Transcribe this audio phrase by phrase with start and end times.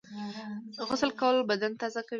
[0.87, 2.09] غسل کول بدن تازه کوي